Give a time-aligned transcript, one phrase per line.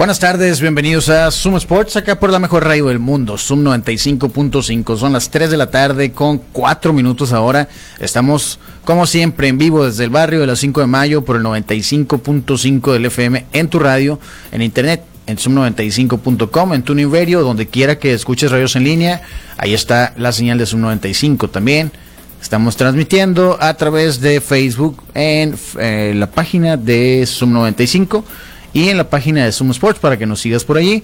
[0.00, 4.96] Buenas tardes, bienvenidos a Zoom Sports, acá por la mejor radio del mundo, Zoom 95.5.
[4.96, 7.68] Son las 3 de la tarde con 4 minutos ahora.
[7.98, 11.42] Estamos, como siempre, en vivo desde el barrio de las 5 de mayo por el
[11.42, 14.18] 95.5 del FM en tu radio,
[14.52, 19.20] en internet, en zoom95.com, en tu Radio, donde quiera que escuches radios en línea.
[19.58, 21.92] Ahí está la señal de Zoom 95 también.
[22.40, 28.24] Estamos transmitiendo a través de Facebook en eh, la página de Zoom 95
[28.72, 31.02] y en la página de Sumo Sports para que nos sigas por allí.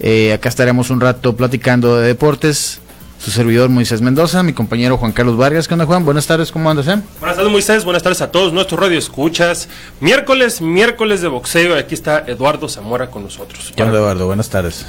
[0.00, 2.80] Eh, acá estaremos un rato platicando de deportes.
[3.18, 5.66] Su servidor Moisés Mendoza, mi compañero Juan Carlos Vargas.
[5.66, 6.04] ¿Qué onda, Juan?
[6.04, 6.86] Buenas tardes, ¿cómo andas?
[6.86, 7.00] Eh?
[7.18, 7.84] Buenas tardes, Moisés.
[7.84, 9.68] Buenas tardes a todos nuestros radio escuchas.
[9.98, 11.76] Miércoles, miércoles de boxeo.
[11.76, 13.72] Aquí está Eduardo Zamora con nosotros.
[13.74, 14.26] ¿Qué onda, Eduardo?
[14.26, 14.86] Buenas tardes.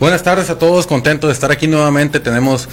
[0.00, 2.18] Buenas tardes a todos, contento de estar aquí nuevamente.
[2.18, 2.68] Tenemos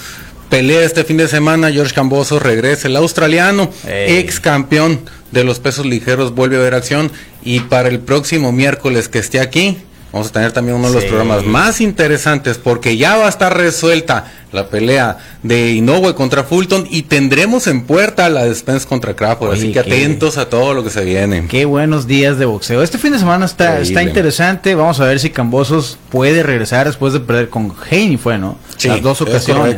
[0.49, 1.71] pelea este fin de semana.
[1.71, 4.99] George Camboso regresa, el australiano, ex campeón
[5.31, 7.11] de los pesos ligeros, vuelve a ver acción.
[7.43, 9.77] Y para el próximo miércoles que esté aquí,
[10.11, 13.55] vamos a tener también uno de los programas más interesantes porque ya va a estar
[13.55, 19.53] resuelta la pelea de Inoue contra Fulton y tendremos en puerta la Spence contra Crawford.
[19.53, 21.45] así que atentos a todo lo que se viene.
[21.47, 22.81] Qué buenos días de boxeo.
[22.81, 24.73] Este fin de semana está, está interesante.
[24.73, 28.57] Vamos a ver si Cambosos puede regresar después de perder con Haney, fue, ¿no?
[28.83, 29.77] Las dos ocasiones.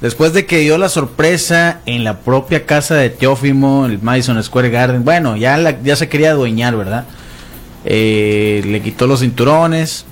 [0.00, 4.70] Después de que dio la sorpresa en la propia casa de Teófimo, el Madison Square
[4.70, 7.04] Garden, bueno, ya, ya se quería adueñar, ¿verdad?
[7.84, 10.06] Eh, le quitó los cinturones,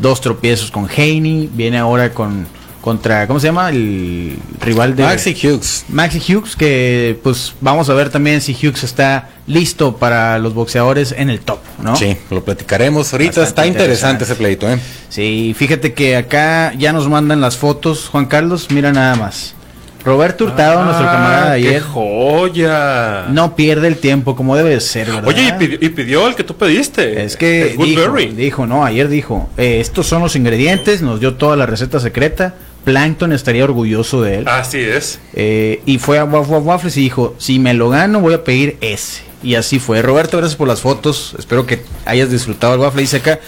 [0.00, 2.46] dos tropiezos con Haney, viene ahora con
[2.86, 3.70] contra, ¿cómo se llama?
[3.70, 5.02] El rival de...
[5.02, 5.86] Maxi Hughes.
[5.88, 11.10] Maxi Hughes, que pues vamos a ver también si Hughes está listo para los boxeadores
[11.10, 11.96] en el top, ¿no?
[11.96, 13.42] Sí, lo platicaremos ahorita.
[13.42, 14.22] está interesante.
[14.22, 14.78] ese pleito, ¿eh?
[15.08, 19.56] Sí, fíjate que acá ya nos mandan las fotos, Juan Carlos, mira nada más.
[20.04, 21.82] Roberto Hurtado, nuestro ah, camarada de ayer.
[21.82, 23.24] joya!
[23.30, 25.26] No pierde el tiempo como debe ser, ¿verdad?
[25.26, 27.24] Oye, y pidió, el que tú pediste.
[27.24, 31.56] Es que dijo, dijo, no, ayer dijo, eh, estos son los ingredientes, nos dio toda
[31.56, 32.54] la receta secreta.
[32.86, 34.48] Plankton estaría orgulloso de él.
[34.48, 35.18] Así es.
[35.34, 39.22] Eh, y fue a Waffles y dijo, si me lo gano voy a pedir ese.
[39.42, 40.02] Y así fue.
[40.02, 41.34] Roberto, gracias por las fotos.
[41.36, 43.02] Espero que hayas disfrutado el waffle.
[43.02, 43.40] Dice acá,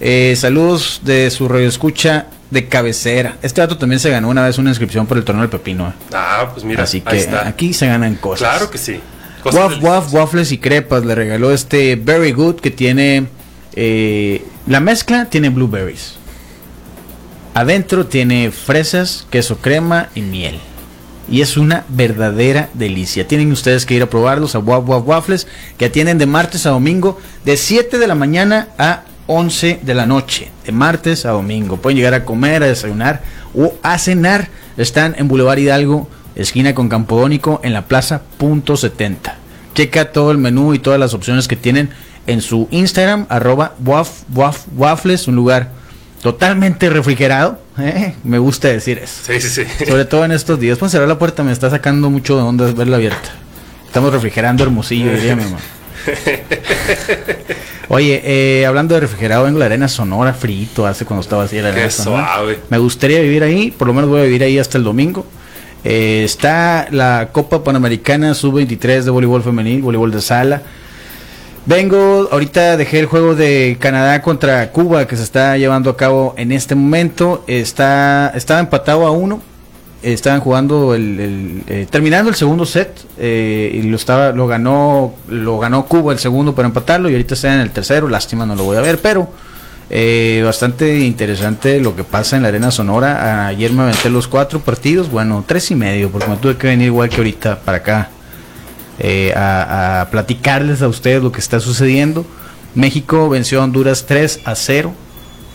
[0.00, 3.36] eh, saludos de su radio escucha de cabecera.
[3.42, 5.88] Este dato también se ganó una vez una inscripción por el torneo del pepino.
[5.88, 5.92] Eh.
[6.14, 6.84] Ah, pues mira.
[6.84, 8.48] Así que aquí se ganan cosas.
[8.48, 8.98] Claro que sí.
[9.44, 11.04] Waff, waff, waffles y crepas.
[11.04, 13.26] Le regaló este Very Good que tiene...
[14.66, 16.15] la mezcla tiene blueberries.
[17.56, 20.58] Adentro tiene fresas, queso crema y miel.
[21.26, 23.26] Y es una verdadera delicia.
[23.26, 25.46] Tienen ustedes que ir a probarlos a Waf Waf Waffles,
[25.78, 30.04] que atienden de martes a domingo, de 7 de la mañana a 11 de la
[30.04, 30.50] noche.
[30.66, 31.78] De martes a domingo.
[31.78, 33.22] Pueden llegar a comer, a desayunar
[33.54, 34.50] o a cenar.
[34.76, 39.34] Están en Boulevard Hidalgo, esquina con Campodónico, en la plaza punto 70.
[39.74, 41.88] Checa todo el menú y todas las opciones que tienen
[42.26, 45.85] en su Instagram, arroba waf, waf, waffles, un lugar
[46.26, 47.56] totalmente refrigerado.
[47.78, 48.16] ¿eh?
[48.24, 49.20] Me gusta decir eso.
[49.22, 49.84] Sí, sí, sí.
[49.86, 50.76] Sobre todo en estos días.
[50.76, 53.30] Pues cerrar la puerta, me está sacando mucho de onda verla abierta.
[53.86, 55.58] Estamos refrigerando hermosillo, diría mi mamá.
[57.88, 61.68] Oye, eh, hablando de refrigerado, vengo la arena sonora frito hace cuando estaba así la
[61.68, 62.58] arena Suave.
[62.70, 65.24] Me gustaría vivir ahí, por lo menos voy a vivir ahí hasta el domingo.
[65.84, 70.62] Eh, está la Copa Panamericana Sub-23 de voleibol femenil, voleibol de sala.
[71.66, 76.32] Vengo, ahorita dejé el juego de Canadá contra Cuba que se está llevando a cabo
[76.36, 77.42] en este momento.
[77.48, 79.42] Está, estaba empatado a uno.
[80.00, 85.58] Estaban jugando el, eh, terminando el segundo set eh, y lo estaba, lo ganó, lo
[85.58, 88.08] ganó Cuba el segundo para empatarlo y ahorita está en el tercero.
[88.08, 89.28] Lástima no lo voy a ver, pero
[89.90, 93.48] eh, bastante interesante lo que pasa en la arena Sonora.
[93.48, 96.86] Ayer me aventé los cuatro partidos, bueno tres y medio porque me tuve que venir
[96.86, 98.10] igual que ahorita para acá
[98.98, 102.26] eh, a, platicarles a ustedes lo que está sucediendo.
[102.74, 104.94] México venció a Honduras 3 a 0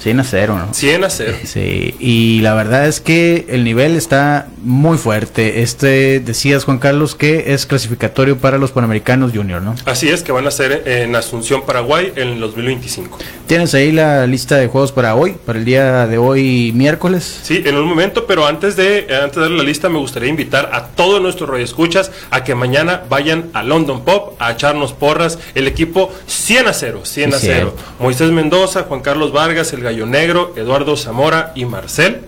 [0.01, 0.73] 100 a 0, ¿no?
[0.73, 1.37] 100 a 0.
[1.43, 5.61] Sí, y la verdad es que el nivel está muy fuerte.
[5.61, 9.75] Este, decías, Juan Carlos, que es clasificatorio para los Panamericanos Junior, ¿no?
[9.85, 13.19] Así es, que van a ser en Asunción, Paraguay, en el 2025.
[13.45, 17.41] ¿Tienes ahí la lista de juegos para hoy, para el día de hoy, miércoles?
[17.43, 20.71] Sí, en un momento, pero antes de, antes de dar la lista, me gustaría invitar
[20.73, 25.37] a todos nuestros radioescuchas a que mañana vayan a London Pop a echarnos porras.
[25.53, 27.75] El equipo 100 a 0, 100 a 0.
[27.99, 32.21] Moisés Mendoza, Juan Carlos Vargas, el Gallo Negro, Eduardo Zamora y Marcel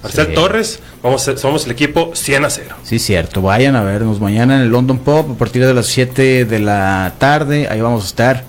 [0.00, 0.34] Marcel Sí.
[0.34, 2.76] Torres, vamos a- somos el equipo 100 a 0.
[2.84, 3.42] Sí, cierto.
[3.42, 7.14] Vayan a vernos mañana en el London Pop a partir de las 7 de la
[7.18, 7.66] tarde.
[7.68, 8.44] Ahí vamos a estar.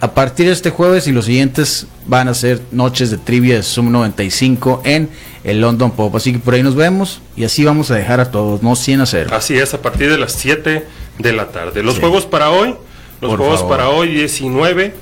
[0.00, 3.62] A partir de este jueves y los siguientes van a ser noches de trivia de
[3.62, 5.10] Zoom 95 en
[5.44, 6.16] el London Pop.
[6.16, 9.02] Así que por ahí nos vemos y así vamos a dejar a todos, no 100
[9.02, 9.30] a 0.
[9.34, 10.86] Así es, a partir de las 7
[11.18, 11.82] de la tarde.
[11.82, 12.00] Los Sí.
[12.00, 12.74] juegos para hoy,
[13.20, 13.76] los Por juegos favor.
[13.76, 14.94] para hoy 19,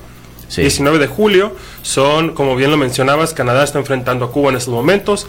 [0.49, 0.63] Sí.
[0.63, 4.73] 19 de julio son, como bien lo mencionabas, Canadá está enfrentando a Cuba en estos
[4.73, 5.27] momentos,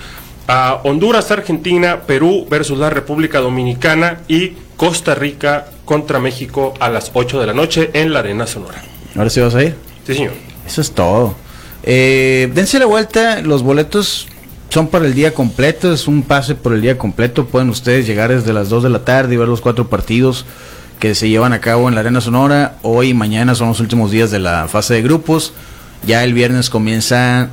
[0.47, 7.11] a Honduras, Argentina, Perú versus la República Dominicana y Costa Rica contra México a las
[7.13, 8.81] 8 de la noche en la Arena Sonora.
[9.15, 9.75] Ahora sí vas a ir.
[10.07, 10.31] Sí, señor.
[10.65, 11.35] Eso es todo.
[11.83, 14.27] Eh, dense la vuelta, los boletos
[14.69, 17.45] son para el día completo, es un pase por el día completo.
[17.45, 20.45] Pueden ustedes llegar desde las 2 de la tarde y ver los cuatro partidos
[20.99, 22.77] que se llevan a cabo en la Arena Sonora.
[22.81, 25.53] Hoy y mañana son los últimos días de la fase de grupos.
[26.05, 27.51] Ya el viernes comienzan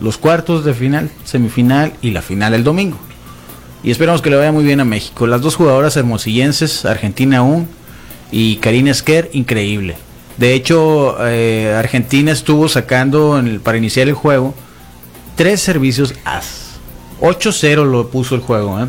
[0.00, 2.98] los cuartos de final, semifinal y la final el domingo.
[3.82, 5.26] Y esperamos que le vaya muy bien a México.
[5.26, 7.66] Las dos jugadoras hermosillenses, Argentina aún
[8.30, 9.96] y Karina Esquer, increíble.
[10.36, 14.54] De hecho, eh, Argentina estuvo sacando para iniciar el juego
[15.36, 16.78] tres servicios as.
[17.20, 18.86] 8-0 lo puso el juego, ¿eh?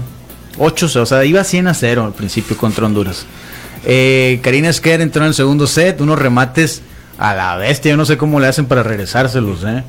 [0.58, 3.26] 8-0, o sea, iba 100 a 0 al principio contra Honduras.
[3.86, 6.82] Eh, Karina Esquer entró en el segundo set, unos remates
[7.18, 9.84] a la bestia, yo no sé cómo le hacen para regresárselos, ¿eh?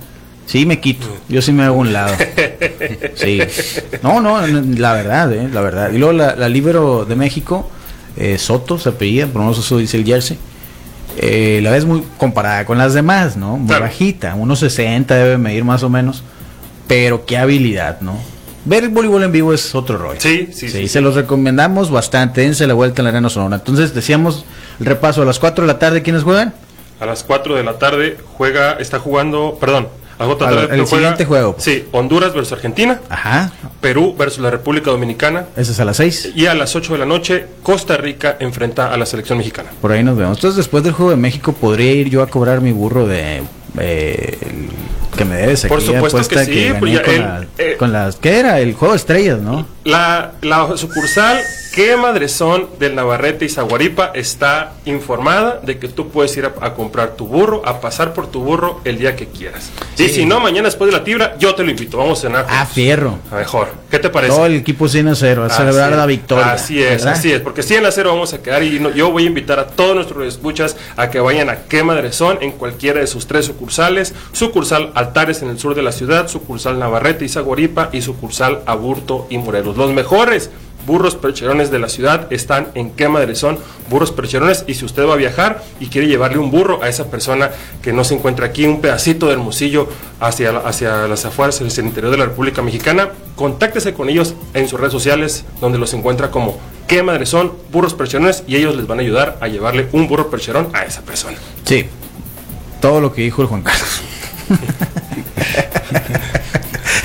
[0.46, 2.14] Sí, me quito, yo sí me hago un lado.
[3.16, 3.40] Sí.
[4.02, 5.48] No, no, la verdad, ¿eh?
[5.52, 5.90] La verdad.
[5.92, 7.70] Y luego la, la libero de México,
[8.16, 10.36] eh, Soto, se apellida, por lo menos eso dice el jersey.
[11.16, 13.56] Eh, la ves muy comparada con las demás, ¿no?
[13.56, 13.84] Muy Claro.
[13.84, 16.24] bajita, unos 60 debe medir más o menos.
[16.88, 18.18] Pero qué habilidad, ¿no?
[18.66, 20.20] Ver el voleibol en vivo es otro rollo.
[20.20, 20.88] Sí, sí, sí.
[20.88, 22.40] se los recomendamos bastante.
[22.40, 23.56] Dense la vuelta en la Arena Sonora.
[23.56, 24.44] Entonces, decíamos
[24.80, 26.02] el repaso a las 4 de la tarde.
[26.02, 26.54] ¿Quiénes juegan?
[27.00, 30.54] A las 4 de la tarde juega, está jugando, perdón, a las 4 de A
[30.54, 31.56] la tarde el juega- siguiente juego.
[31.58, 33.52] Sí, Honduras versus Argentina, Ajá.
[33.82, 36.30] Perú versus la República Dominicana Ese es a las 6.
[36.34, 39.70] y a las 8 de la noche Costa Rica enfrenta a la selección mexicana.
[39.82, 40.38] Por ahí nos vemos.
[40.38, 43.42] Entonces, después del juego de México, podría ir yo a cobrar mi burro de.
[43.78, 44.68] eh, el
[45.14, 48.16] que me debes Por supuesto que sí, pues ya con, el- la- eh, con las.
[48.16, 48.58] ¿Qué era?
[48.60, 49.66] El juego de estrellas, ¿no?
[49.84, 51.38] La, la sucursal
[51.74, 56.72] que madrezón del Navarrete y Zaguaripa está informada de que tú puedes ir a, a
[56.74, 59.70] comprar tu burro, a pasar por tu burro el día que quieras.
[59.98, 61.98] Y si no, mañana después de la tibra, yo te lo invito.
[61.98, 62.46] Vamos a cenar.
[62.48, 62.74] Ah, juntos.
[62.74, 63.18] fierro.
[63.30, 63.68] A Mejor.
[63.90, 64.32] ¿Qué te parece?
[64.34, 66.52] Todo el equipo 100 a 0 a Así celebrar es, la victoria.
[66.52, 67.12] Así es, ¿verdad?
[67.18, 69.58] así es, porque 100 a 0 vamos a quedar y no- yo voy a invitar
[69.58, 73.46] a todos nuestros escuchas a que vayan a Qué Madrezón en cualquiera de sus tres
[73.46, 78.60] sucursales, sucursal Altares en el sur de la ciudad, sucursal Navarrete y Zaguaripa y sucursal
[78.66, 79.73] Aburto y Morelos.
[79.76, 80.50] Los mejores
[80.86, 85.14] burros percherones de la ciudad están en Qué Madrezón, burros percherones y si usted va
[85.14, 87.50] a viajar y quiere llevarle un burro a esa persona
[87.82, 89.88] que no se encuentra aquí, un pedacito de Hermosillo
[90.20, 94.68] hacia, hacia las afueras, hacia el interior de la República Mexicana, contáctese con ellos en
[94.68, 98.86] sus redes sociales donde los encuentra como qué madre son, burros percherones y ellos les
[98.86, 101.38] van a ayudar a llevarle un burro percherón a esa persona.
[101.64, 101.86] Sí.
[102.80, 104.02] Todo lo que dijo el Juan Carlos.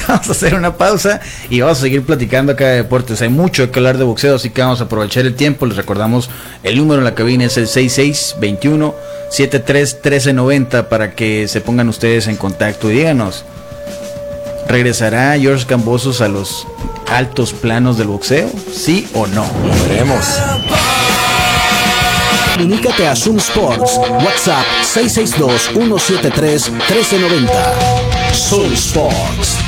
[0.10, 3.22] vamos a hacer una pausa y vamos a seguir platicando acá de deportes.
[3.22, 5.66] Hay mucho que hablar de boxeo, así que vamos a aprovechar el tiempo.
[5.66, 6.30] Les recordamos
[6.64, 8.96] el número en la cabina es el 6621
[9.30, 13.46] 73 1390 para que se pongan ustedes en contacto y díganos.
[14.68, 16.68] ¿Regresará George Cambosos a los
[17.08, 18.50] altos planos del boxeo?
[18.72, 19.46] ¿Sí o no?
[19.88, 20.26] Veremos.
[22.54, 24.00] Comunícate a Zoom Sports.
[24.24, 27.50] WhatsApp 662-173-1390.
[28.34, 29.59] Zoom Sports.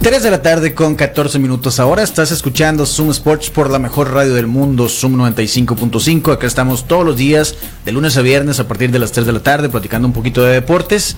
[0.00, 2.02] 3 de la tarde con 14 minutos ahora.
[2.02, 6.32] Estás escuchando Zoom Sports por la mejor radio del mundo, Zoom 95.5.
[6.32, 9.32] Acá estamos todos los días, de lunes a viernes, a partir de las 3 de
[9.32, 11.16] la tarde, platicando un poquito de deportes.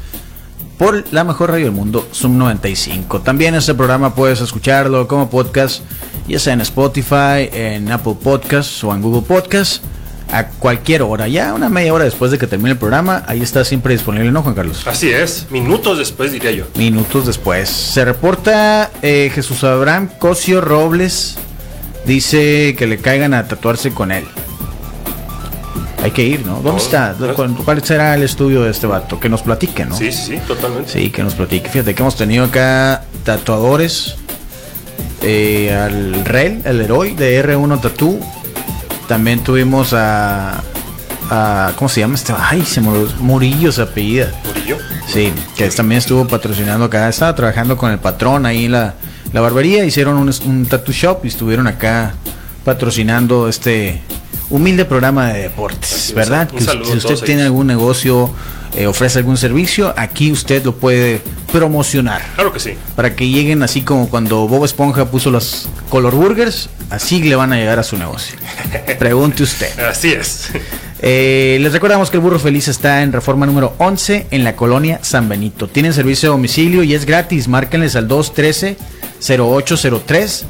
[0.79, 3.21] Por la mejor radio del mundo, Zoom 95.
[3.21, 5.83] También este programa puedes escucharlo como podcast,
[6.27, 9.83] ya sea en Spotify, en Apple Podcasts o en Google Podcasts,
[10.31, 11.27] a cualquier hora.
[11.29, 14.43] Ya una media hora después de que termine el programa, ahí está siempre disponible, ¿no,
[14.43, 14.87] Juan Carlos?
[14.87, 16.65] Así es, minutos después diría yo.
[16.77, 17.69] Minutos después.
[17.69, 21.37] Se reporta eh, Jesús Abraham Cosio Robles.
[22.07, 24.25] Dice que le caigan a tatuarse con él.
[26.03, 26.55] Hay que ir, ¿no?
[26.55, 27.15] ¿Dónde No, está?
[27.19, 27.35] no.
[27.35, 29.19] ¿Cuál cuál será el estudio de este vato?
[29.19, 29.97] Que nos platique, ¿no?
[29.97, 30.93] Sí, sí, sí, totalmente.
[30.93, 31.69] Sí, que nos platique.
[31.69, 34.15] Fíjate que hemos tenido acá tatuadores.
[35.23, 38.21] eh, al Rel, el héroe de R1 Tattoo.
[39.09, 40.63] También tuvimos a,
[41.31, 42.33] a- ¿Cómo se llama este?
[42.39, 42.91] Ay, se me.
[43.19, 44.31] Murillo se apellida.
[44.47, 44.77] Murillo.
[45.07, 47.09] Sí, que también estuvo patrocinando acá.
[47.09, 48.95] Estaba trabajando con el patrón ahí en la,
[49.33, 49.85] la barbería.
[49.85, 52.13] Hicieron un, un tattoo shop y estuvieron acá
[52.65, 54.03] patrocinando este
[54.51, 56.49] humilde programa de deportes, ¿verdad?
[56.53, 57.51] Un saludo si usted todos tiene ellos.
[57.51, 58.31] algún negocio,
[58.77, 61.21] eh, ofrece algún servicio, aquí usted lo puede
[61.53, 62.23] promocionar.
[62.35, 62.75] Claro que sí.
[62.97, 67.53] Para que lleguen así como cuando Bob Esponja puso los color burgers, así le van
[67.53, 68.37] a llegar a su negocio.
[68.99, 69.79] Pregunte usted.
[69.81, 70.49] Así es.
[71.01, 74.99] Eh, les recordamos que el Burro Feliz está en reforma número 11 en la colonia
[75.03, 75.69] San Benito.
[75.69, 77.49] Tienen servicio de domicilio y es gratis.
[77.49, 80.45] Márquenles al 213-0803.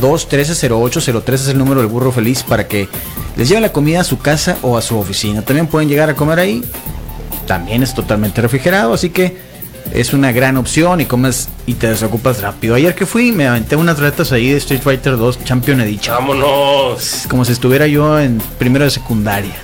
[0.00, 2.88] 213-0803 es el número del Burro Feliz para que
[3.36, 5.42] les lleven la comida a su casa o a su oficina.
[5.42, 6.64] También pueden llegar a comer ahí.
[7.46, 9.36] También es totalmente refrigerado, así que
[9.92, 12.74] es una gran opción y comes y te desocupas rápido.
[12.74, 16.16] Ayer que fui me aventé unas retas ahí de Street Fighter 2 Champion Edition.
[16.16, 17.24] Vámonos.
[17.28, 19.54] Como si estuviera yo en primero de secundaria.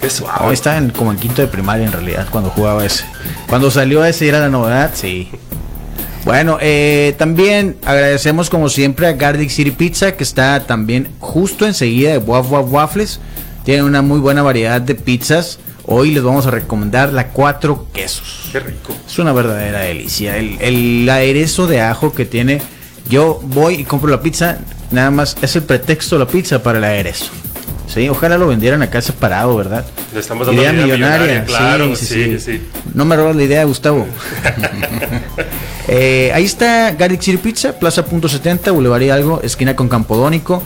[0.00, 0.52] Qué Hoy suave.
[0.54, 3.04] estaba en, como en quinto de primaria en realidad cuando jugaba ese.
[3.48, 5.30] Cuando salió ese y era la novedad, sí.
[6.24, 12.12] Bueno, eh, también agradecemos como siempre a Garlic City Pizza que está también justo enseguida
[12.12, 13.20] de Waf Waf Waffles.
[13.64, 15.58] Tienen una muy buena variedad de pizzas.
[15.84, 18.50] Hoy les vamos a recomendar la cuatro quesos.
[18.52, 18.94] Qué rico.
[19.06, 20.36] Es una verdadera delicia.
[20.36, 22.62] El, el aderezo de ajo que tiene.
[23.08, 24.58] Yo voy y compro la pizza.
[24.92, 27.32] Nada más es el pretexto la pizza para el aderezo.
[27.92, 29.84] Sí, ojalá lo vendieran acá separado, ¿verdad?
[30.14, 31.26] Le estamos dando idea idea millonaria.
[31.26, 32.52] millonaria, claro, sí, sí, sí, sí.
[32.58, 32.62] sí.
[32.94, 34.06] No me robas la idea, Gustavo.
[35.88, 40.62] Eh, ahí está Garlic City Pizza, Plaza Punto 70, Boulevard Hidalgo, esquina con Campodónico,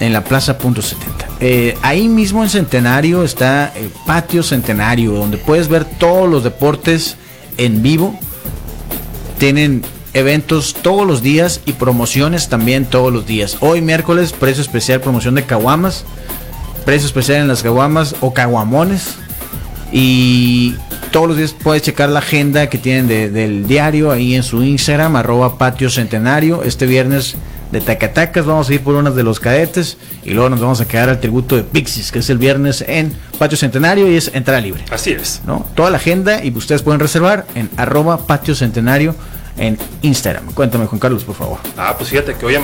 [0.00, 1.28] en la Plaza Punto 70.
[1.40, 7.16] Eh, ahí mismo en Centenario está el Patio Centenario, donde puedes ver todos los deportes
[7.56, 8.18] en vivo.
[9.38, 9.82] Tienen
[10.12, 13.56] eventos todos los días y promociones también todos los días.
[13.60, 16.04] Hoy miércoles, precio especial, promoción de caguamas.
[16.84, 19.16] Precio especial en las caguamas o caguamones.
[19.92, 20.74] Y
[21.12, 24.62] todos los días puedes checar la agenda que tienen de- del diario ahí en su
[24.62, 26.62] Instagram, arroba patio centenario.
[26.64, 27.36] Este viernes
[27.70, 30.86] de Tacatacas vamos a ir por unas de los cadetes y luego nos vamos a
[30.88, 34.60] quedar al tributo de Pixies, que es el viernes en Patio Centenario y es entrada
[34.60, 34.84] libre.
[34.90, 35.40] Así es.
[35.46, 35.66] ¿no?
[35.74, 39.14] Toda la agenda y ustedes pueden reservar en arroba patio centenario
[39.56, 40.52] en Instagram.
[40.52, 41.58] Cuéntame, Juan Carlos, por favor.
[41.76, 42.56] Ah, pues fíjate que hoy,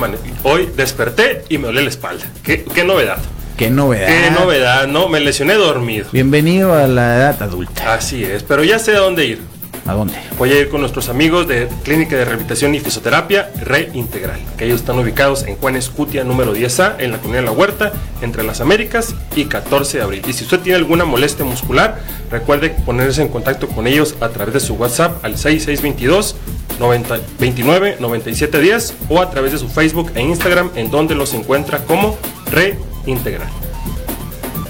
[0.43, 2.25] hoy desperté y me dolé la espalda.
[2.43, 3.19] Qué, qué novedad.
[3.61, 4.07] Qué novedad.
[4.07, 5.11] Qué novedad, ¿no?
[5.11, 6.07] Me lesioné dormido.
[6.13, 7.93] Bienvenido a la edad adulta.
[7.93, 9.43] Así es, pero ya sé a dónde ir.
[9.87, 10.15] ¿A dónde?
[10.39, 14.81] Voy a ir con nuestros amigos de Clínica de Rehabilitación y Fisioterapia Reintegral, que ellos
[14.81, 18.63] están ubicados en Juan Escutia número 10A, en la comunidad de La Huerta, entre las
[18.63, 20.23] Américas y 14 de abril.
[20.27, 22.01] Y si usted tiene alguna molestia muscular,
[22.31, 26.35] recuerde ponerse en contacto con ellos a través de su WhatsApp al 6622
[26.79, 31.35] 90 29 97 10 o a través de su Facebook e Instagram, en donde los
[31.35, 32.17] encuentra como
[32.51, 32.90] Reintegral.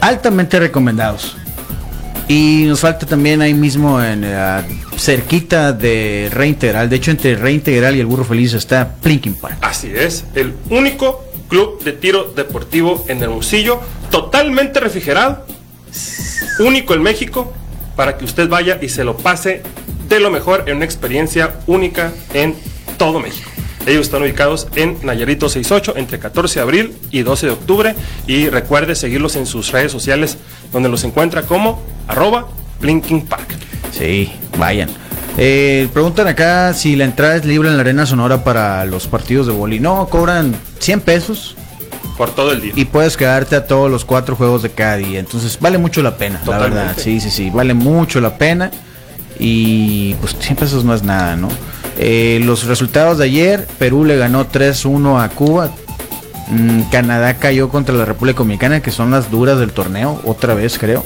[0.01, 1.37] Altamente recomendados.
[2.29, 4.65] Y nos falta también ahí mismo en la
[4.97, 6.89] cerquita de Reintegral.
[6.89, 9.57] De hecho, entre Reintegral y el Burro Feliz está Plinking Park.
[9.63, 15.45] Así es, el único club de tiro deportivo en Hermosillo, totalmente refrigerado,
[16.61, 17.53] único en México,
[17.97, 19.63] para que usted vaya y se lo pase
[20.09, 22.55] de lo mejor en una experiencia única en
[22.97, 23.50] todo México.
[23.87, 27.95] Ellos están ubicados en Nayarito 68 entre 14 de abril y 12 de octubre
[28.27, 30.37] y recuerde seguirlos en sus redes sociales
[30.73, 32.47] donde los encuentra como arroba
[32.81, 33.55] Blinking Park.
[33.93, 34.91] Sí, vayan.
[35.39, 39.47] Eh, preguntan acá si la entrada es libre en la Arena Sonora para los partidos
[39.47, 39.81] de boli.
[39.81, 41.57] No, cobran 100 pesos
[42.19, 42.73] Por todo el día.
[42.77, 45.19] y puedes quedarte a todos los cuatro juegos de cada día.
[45.21, 46.77] Entonces vale mucho la pena, la Totalmente.
[46.79, 46.97] verdad.
[46.99, 48.71] Sí, sí, sí, vale mucho la pena.
[49.39, 51.49] Y pues 100 pesos no es nada, ¿no?
[52.02, 55.71] Eh, los resultados de ayer, Perú le ganó 3-1 a Cuba.
[56.49, 60.78] Mm, Canadá cayó contra la República Dominicana, que son las duras del torneo, otra vez
[60.78, 61.04] creo.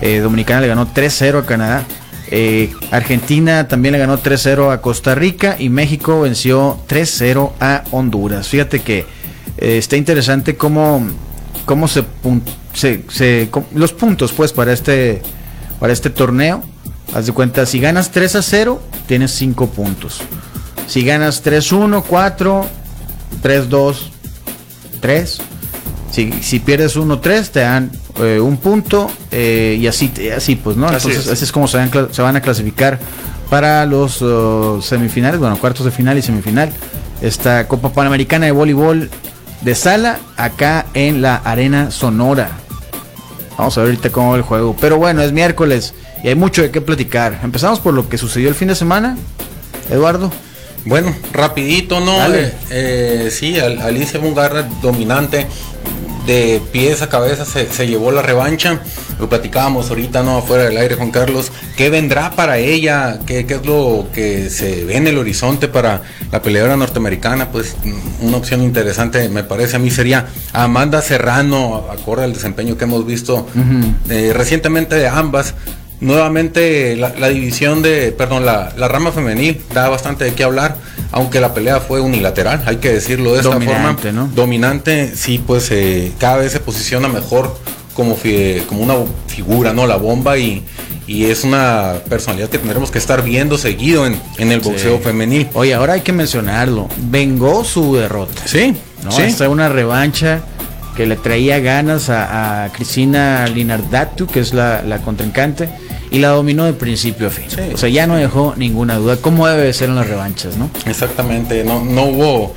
[0.00, 1.84] Eh, Dominicana le ganó 3-0 a Canadá.
[2.30, 8.48] Eh, Argentina también le ganó 3-0 a Costa Rica y México venció 3-0 a Honduras.
[8.48, 9.04] Fíjate que
[9.58, 11.06] está interesante cómo,
[11.66, 12.02] cómo se,
[12.72, 15.20] se, se- los puntos pues para este
[15.78, 16.62] para este torneo.
[17.14, 18.80] Haz de cuenta, si ganas 3 a 0,
[19.10, 20.20] tienes 5 puntos.
[20.86, 22.66] Si ganas 3-1, 4,
[23.42, 23.96] 3-2,
[25.00, 25.40] 3.
[26.12, 27.90] Si, si pierdes 1-3, te dan
[28.20, 30.86] eh, un punto eh, y así, así pues, ¿no?
[30.86, 31.32] Así Entonces, es.
[31.32, 33.00] así es como se van, se van a clasificar
[33.48, 36.70] para los uh, semifinales, bueno, cuartos de final y semifinal.
[37.20, 39.10] Esta Copa Panamericana de Voleibol
[39.62, 42.48] de Sala, acá en la Arena Sonora.
[43.58, 44.76] Vamos a ver ahorita cómo va el juego.
[44.80, 47.40] Pero bueno, es miércoles y hay mucho de qué platicar.
[47.42, 49.16] Empezamos por lo que sucedió el fin de semana.
[49.90, 50.30] Eduardo.
[50.84, 52.34] Bueno, rapidito, ¿no?
[52.34, 55.46] Eh, eh, sí, Al- Alicia Mungarra dominante
[56.26, 58.80] de pies a cabeza se, llevó la revancha.
[59.18, 60.38] Lo platicábamos ahorita, ¿no?
[60.38, 61.52] Afuera del aire, Juan Carlos.
[61.76, 63.18] ¿Qué vendrá para ella?
[63.26, 67.50] ¿Qué, ¿Qué, es lo que se ve en el horizonte para la peleadora norteamericana?
[67.50, 72.78] Pues mm, una opción interesante, me parece a mí, sería Amanda Serrano, acorde al desempeño
[72.78, 73.46] que hemos visto
[74.08, 75.54] eh, recientemente de ambas
[76.00, 80.76] nuevamente la, división de, perdón, la, rama femenil da bastante de qué hablar,
[81.12, 84.26] aunque la pelea fue unilateral, hay que decirlo de esta Dominante, forma.
[84.26, 84.28] ¿no?
[84.34, 87.56] Dominante, sí, pues eh, cada vez se posiciona mejor
[87.94, 88.16] como,
[88.66, 88.94] como una
[89.26, 89.86] figura, ¿no?
[89.86, 90.64] La bomba y,
[91.06, 95.48] y es una personalidad que tendremos que estar viendo seguido en, el boxeo femenil.
[95.52, 98.42] Oye, ahora hay que mencionarlo, vengó su derrota.
[98.46, 99.12] Sí, ¿no?
[99.12, 99.44] Sí.
[99.44, 100.40] una revancha
[100.96, 105.68] que le traía ganas a, Cristina Linardatu, que es la, la contrincante
[106.10, 107.46] y la dominó de principio a fin.
[107.72, 109.16] O sea, ya no dejó ninguna duda.
[109.16, 110.70] ¿Cómo debe ser en las revanchas, no?
[110.86, 112.54] Exactamente, no, no hubo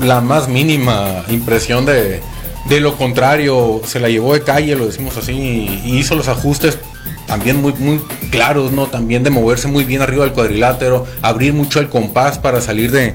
[0.00, 2.20] la más mínima impresión de,
[2.68, 3.82] de lo contrario.
[3.86, 6.78] Se la llevó de calle, lo decimos así, y hizo los ajustes
[7.26, 8.00] también muy, muy
[8.30, 8.86] claros, ¿no?
[8.86, 13.14] También de moverse muy bien arriba del cuadrilátero, abrir mucho el compás para salir de,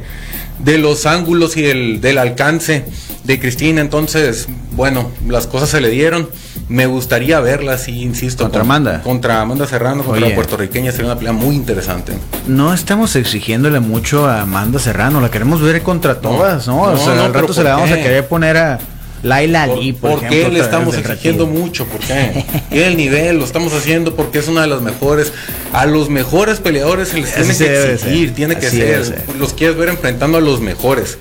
[0.59, 2.85] de los ángulos y el, del alcance
[3.23, 3.81] de Cristina.
[3.81, 6.29] Entonces, bueno, las cosas se le dieron.
[6.69, 8.43] Me gustaría verla, sí, insisto.
[8.43, 9.01] Contra Amanda.
[9.01, 12.13] Contra Amanda Serrano, contra la puertorriqueña, sería una pelea muy interesante.
[12.47, 16.81] No estamos exigiéndole mucho a Amanda Serrano, la queremos ver contra todas, ¿no?
[16.81, 18.79] o sea, al rato se la vamos a querer poner a
[19.23, 21.85] Laila Ali, por, por qué le estamos exigiendo mucho?
[21.85, 22.45] ¿Por qué?
[22.71, 25.33] el nivel, lo estamos haciendo porque es una de las mejores.
[25.73, 29.25] A los mejores peleadores se les tiene que exigir, tiene que ser.
[29.39, 31.17] Los quieres ver enfrentando a los mejores.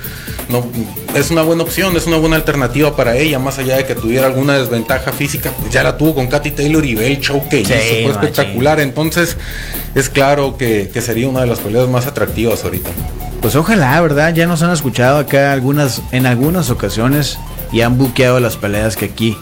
[0.48, 0.64] No,
[1.16, 4.28] es una buena opción, es una buena alternativa para ella, más allá de que tuviera
[4.28, 7.62] alguna desventaja física, pues ya la tuvo con Katy Taylor y ve el show que
[7.62, 8.78] hizo, fue espectacular.
[8.78, 9.36] Entonces,
[9.96, 12.90] es claro que, que sería una de las peleas más atractivas ahorita.
[13.40, 14.34] Pues ojalá, ¿verdad?
[14.34, 17.38] Ya nos han escuchado acá algunas, en algunas ocasiones
[17.76, 19.36] y han buqueado las peleas que aquí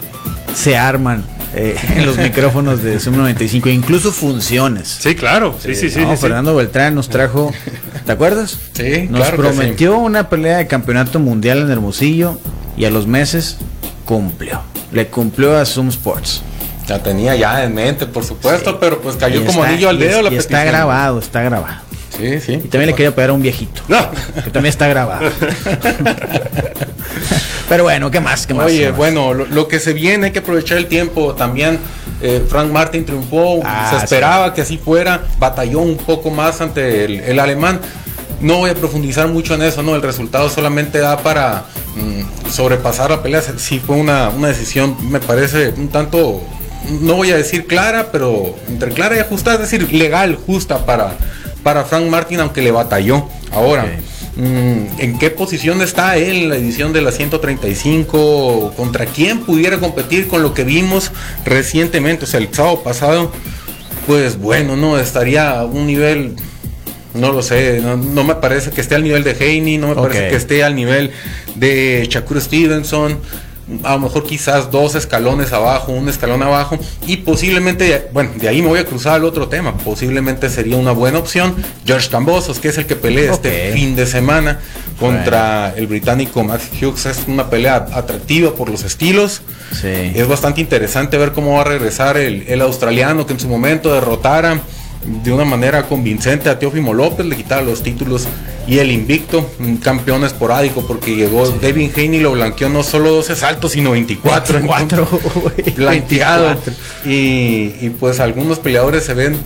[0.53, 1.23] se arman
[1.55, 4.89] eh, en los micrófonos de Zoom 95, incluso funciones.
[4.89, 5.55] Sí, claro.
[5.57, 7.53] Sí, sí, sí, Fernando Beltrán nos trajo,
[8.05, 8.59] ¿te acuerdas?
[8.73, 12.37] Sí, Nos prometió una pelea de campeonato mundial en Hermosillo
[12.75, 13.55] y a los meses
[14.03, 14.61] cumplió.
[14.91, 16.41] Le cumplió a Zoom Sports.
[16.89, 20.23] La tenía ya en mente, por supuesto, pero pues cayó como anillo al dedo y,
[20.23, 21.85] la y está grabado, está grabado.
[22.17, 22.53] Sí, sí.
[22.53, 23.81] Y también le quería pegar a un viejito.
[23.87, 24.09] No.
[24.43, 25.31] Que también está grabado.
[27.67, 28.45] Pero bueno, ¿qué más?
[28.45, 28.67] ¿Qué más?
[28.67, 31.33] Oye, bueno, lo, que se viene, hay que aprovechar el tiempo.
[31.33, 31.79] También
[32.21, 37.05] eh, Frank Martin triunfó, ah, se esperaba que así fuera, batalló un poco más ante
[37.29, 37.79] el, alemán.
[38.41, 39.95] No voy a profundizar mucho en eso, ¿no?
[39.95, 43.41] El resultado solamente da para mm, sobrepasar la pelea.
[43.41, 46.41] Sí fue una, una decisión, me parece, un tanto
[47.01, 51.15] no voy a decir clara, pero entre clara y ajustada, es decir, legal, justa para,
[51.63, 53.27] para Frank Martin, aunque le batalló.
[53.51, 58.73] Ahora, mm, ¿en qué posición está él en la edición de la 135?
[58.75, 61.11] ¿Contra quién pudiera competir con lo que vimos
[61.45, 62.25] recientemente?
[62.25, 63.31] O sea, el sábado pasado,
[64.07, 66.35] pues bueno, no, estaría a un nivel
[67.13, 70.27] no lo sé, no, me parece que esté al nivel de Haney, no me parece
[70.27, 71.11] que esté al nivel
[71.55, 73.19] de Shakur Stevenson
[73.83, 78.61] a lo mejor quizás dos escalones abajo, un escalón abajo y posiblemente, bueno, de ahí
[78.61, 82.67] me voy a cruzar al otro tema, posiblemente sería una buena opción George Cambosos, que
[82.67, 84.59] es el que pelea este fin de semana
[84.99, 89.41] contra el británico Max Hughes, es una pelea atractiva por los estilos,
[89.83, 93.93] es bastante interesante ver cómo va a regresar el, el australiano que en su momento
[93.93, 94.61] derrotara
[95.23, 98.27] de una manera convincente a Teófimo López, le quitaba los títulos
[98.67, 103.35] y el invicto, un campeón esporádico, porque llegó Devin Haney lo blanqueó no solo 12
[103.35, 104.59] saltos, sino 24.
[104.59, 105.07] 24
[105.77, 106.57] blanqueado.
[107.05, 109.37] Y, y, pues algunos peleadores se ven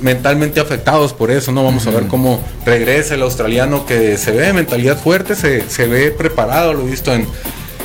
[0.00, 1.64] mentalmente afectados por eso, ¿no?
[1.64, 6.10] Vamos a ver cómo regresa el australiano que se ve mentalidad fuerte, se, se ve
[6.10, 7.26] preparado, lo he visto en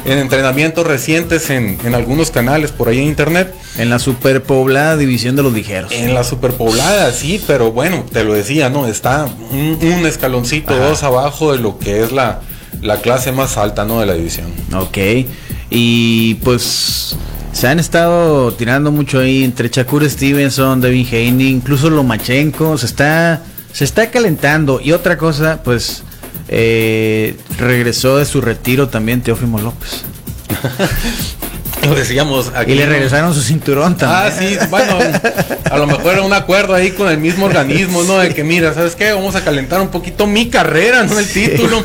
[0.06, 3.54] en entrenamientos recientes en, algunos canales por ahí en internet.
[3.78, 5.92] En la superpoblada división de los ligeros.
[5.92, 8.88] En la superpoblada, sí, pero bueno, te lo decía, ¿no?
[8.88, 12.42] Está un, escaloncito, dos abajo de lo que es la,
[12.82, 14.00] la clase más alta, ¿no?
[14.00, 14.48] De la división.
[14.74, 14.98] Ok.
[15.70, 17.16] Y pues
[17.54, 23.42] se han estado tirando mucho ahí entre Shakur Stevenson, Devin Haney, incluso Lomachenko, se está,
[23.72, 24.82] se está calentando.
[24.82, 26.04] Y otra cosa, pues
[26.52, 30.04] eh, regresó de su retiro también Teófimo López.
[31.88, 32.74] Lo decíamos aquí.
[32.74, 34.22] Y le regresaron su cinturón también.
[34.24, 35.00] Ah, sí, bueno,
[35.72, 38.20] a lo mejor era un acuerdo ahí con el mismo organismo, ¿no?
[38.20, 39.14] De que mira, ¿sabes qué?
[39.14, 41.18] Vamos a calentar un poquito mi carrera, ¿no?
[41.18, 41.84] El título.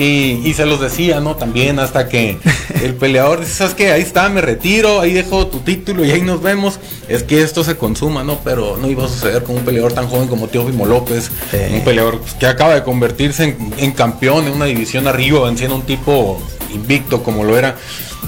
[0.00, 1.36] Y, se los decía, ¿no?
[1.36, 2.38] También hasta que
[2.82, 3.92] el peleador dice, ¿sabes qué?
[3.92, 6.80] Ahí está, me retiro, ahí dejo tu título y ahí nos vemos.
[7.08, 8.40] Es que esto se consuma, ¿no?
[8.42, 11.30] Pero no iba a suceder con un peleador tan joven como Teófimo López,
[11.72, 16.40] un peleador que acaba de convertirse en, campeón en una división arriba, venciendo un tipo
[16.72, 17.76] invicto como lo era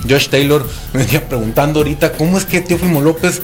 [0.08, 3.40] Josh Taylor me venía preguntando ahorita cómo es que Teófimo López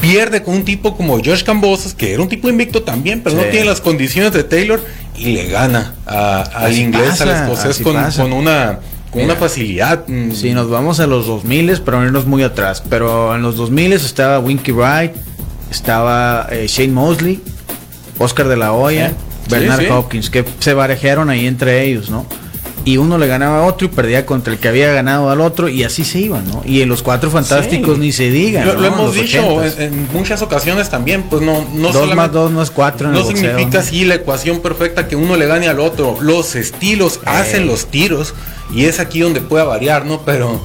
[0.00, 3.42] pierde con un tipo como Josh Cambosos, que era un tipo invicto también, pero no
[3.44, 4.80] tiene las condiciones de Taylor,
[5.16, 7.96] y le gana al inglés, al escocés, con,
[8.32, 10.06] una con una facilidad.
[10.06, 10.32] Mm.
[10.32, 12.82] Si nos vamos a los 2000, pero irnos muy atrás.
[12.88, 15.12] Pero en los 2000 estaba Winky Wright,
[15.70, 17.42] estaba eh, Shane Mosley,
[18.18, 19.12] Oscar de la Hoya,
[19.48, 22.26] Bernard Hopkins, que se barajearon ahí entre ellos, ¿no?
[22.84, 25.68] Y uno le ganaba a otro y perdía contra el que había ganado al otro
[25.68, 26.62] y así se iban, ¿no?
[26.64, 28.66] Y en los cuatro fantásticos ni se digan.
[28.66, 32.70] Lo, hemos dicho en, muchas ocasiones también, pues no, no dos más dos no es
[32.70, 33.10] cuatro.
[33.10, 36.16] no significa así la ecuación perfecta que uno le gane al otro.
[36.20, 38.34] Los estilos hacen los tiros
[38.74, 40.22] y es aquí donde puede variar, ¿no?
[40.22, 40.60] Pero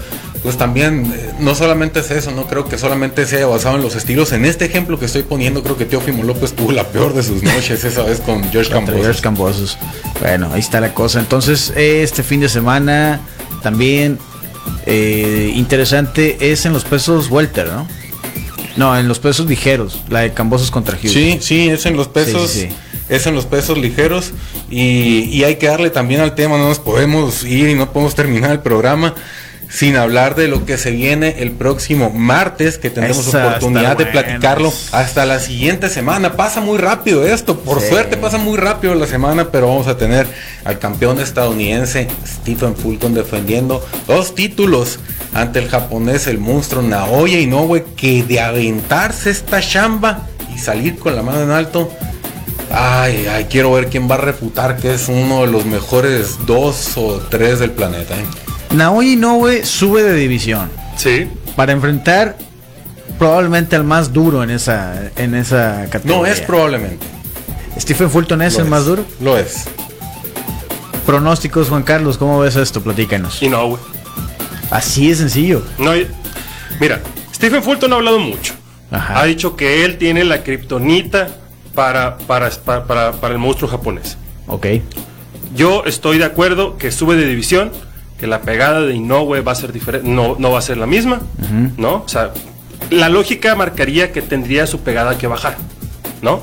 [0.45, 3.81] pues también eh, no solamente es eso, no creo que solamente se haya basado en
[3.81, 4.31] los estilos.
[4.31, 7.41] En este ejemplo que estoy poniendo, creo que Teófimo López tuvo la peor de sus
[7.41, 8.71] noches esa vez con George
[9.21, 9.75] Cambosos.
[10.21, 11.19] Bueno, ahí está la cosa.
[11.19, 13.21] Entonces, este fin de semana
[13.63, 14.19] también
[14.85, 17.87] eh, interesante es en los pesos welter, ¿no?
[18.77, 21.11] No, en los pesos ligeros, la de Cambosos contra Hughes.
[21.11, 22.55] Sí, sí, es en los pesos.
[23.09, 24.31] Es en los pesos ligeros
[24.69, 28.15] y, y hay que darle también al tema, no nos podemos ir y no podemos
[28.15, 29.13] terminar el programa
[29.75, 34.71] sin hablar de lo que se viene el próximo martes, que tendremos oportunidad de platicarlo
[34.93, 36.37] hasta la siguiente semana.
[36.37, 40.27] Pasa muy rápido esto, por suerte pasa muy rápido la semana, pero vamos a tener
[40.63, 44.99] al campeón estadounidense Stephen Fulton defendiendo dos títulos
[45.33, 51.17] ante el japonés, el monstruo Naoya Inoue, que de aventarse esta chamba y salir con
[51.17, 51.91] la mano en alto.
[52.71, 56.93] Ay, ay, quiero ver quién va a refutar que es uno de los mejores dos
[56.95, 58.15] o tres del planeta.
[58.15, 58.44] ¿eh?
[58.75, 60.69] Naoya Inoue sube de división.
[60.97, 61.27] Sí.
[61.55, 62.37] Para enfrentar
[63.17, 66.17] probablemente al más duro en esa, en esa categoría.
[66.17, 67.05] No es probablemente.
[67.79, 69.05] Stephen Fulton es el más duro.
[69.21, 69.65] Lo es.
[71.05, 72.81] Pronósticos, Juan Carlos, ¿cómo ves esto?
[72.81, 73.41] Platícanos.
[73.41, 73.77] Inoue.
[74.71, 75.63] Así de sencillo.
[75.77, 75.91] No,
[76.79, 77.01] mira,
[77.33, 78.53] Stephen Fulton ha hablado mucho.
[78.91, 81.27] Ha dicho que él tiene la kriptonita
[81.73, 84.17] para, para, para, para el monstruo japonés.
[84.47, 84.67] Ok.
[85.55, 87.71] Yo estoy de acuerdo que sube de división
[88.19, 90.85] que la pegada de Inoue va a ser diferente, no, no va a ser la
[90.85, 91.21] misma,
[91.77, 92.03] ¿no?
[92.05, 92.31] O sea,
[92.89, 95.57] la lógica marcaría que tendría su pegada que bajar,
[96.21, 96.41] ¿no?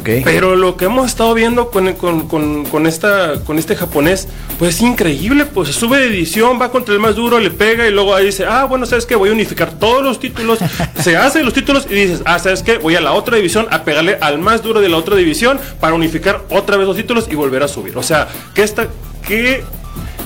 [0.00, 0.22] Okay.
[0.24, 4.26] Pero lo que hemos estado viendo con, con, con, esta, con este japonés,
[4.58, 7.92] pues es increíble, pues sube de edición, va contra el más duro, le pega y
[7.92, 9.14] luego ahí dice, ah, bueno, ¿sabes qué?
[9.14, 10.58] Voy a unificar todos los títulos,
[11.00, 12.78] se hace los títulos y dices, ah, ¿sabes qué?
[12.78, 15.94] Voy a la otra división a pegarle al más duro de la otra división para
[15.94, 17.96] unificar otra vez los títulos y volver a subir.
[17.96, 18.88] O sea, que esta,
[19.26, 19.62] que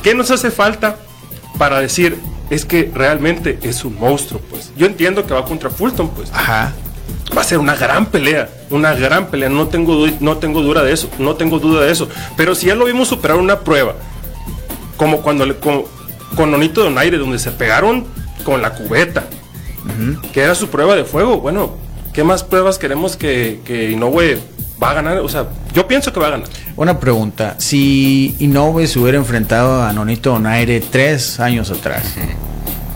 [0.02, 0.96] ¿Qué nos hace falta
[1.58, 4.40] para decir es que realmente es un monstruo?
[4.50, 6.30] Pues yo entiendo que va contra Fulton, pues.
[6.32, 6.72] Ajá.
[7.36, 10.92] Va a ser una gran pelea, una gran pelea, no tengo, no tengo duda de
[10.92, 12.08] eso, no tengo duda de eso.
[12.36, 13.94] Pero si ya lo vimos superar una prueba,
[14.96, 15.84] como cuando le, con,
[16.34, 18.06] con Nonito Donaire, donde se pegaron
[18.44, 19.24] con la cubeta,
[20.32, 21.76] que era su prueba de fuego, bueno,
[22.12, 24.38] ¿qué más pruebas queremos que, que Inoue
[24.82, 26.48] va a ganar, o sea, yo pienso que va a ganar.
[26.76, 32.14] Una pregunta, si Inoue se hubiera enfrentado a Nonito Donaire tres años atrás,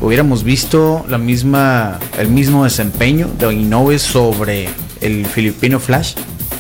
[0.01, 4.69] hubiéramos visto la misma, el mismo desempeño de Inoue sobre
[5.01, 6.15] el filipino Flash.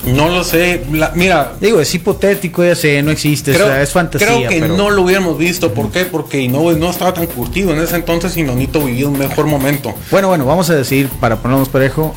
[0.07, 0.83] No lo sé,
[1.15, 1.55] mira.
[1.59, 4.27] Digo, es hipotético, ya sé, no existe, es fantasía.
[4.27, 6.05] Creo que no lo hubiéramos visto, ¿por qué?
[6.05, 9.95] Porque Inoue no estaba tan curtido en ese entonces y Nonito vivía un mejor momento.
[10.11, 12.15] Bueno, bueno, vamos a decir, para ponernos parejo,